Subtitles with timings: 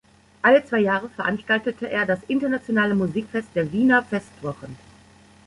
[0.41, 4.75] Alle zwei Jahre veranstaltete er das "Internationale Musikfest der Wiener Festwochen".